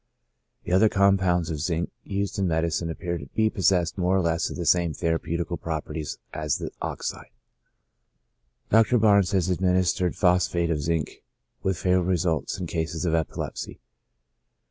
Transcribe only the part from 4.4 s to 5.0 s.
of the same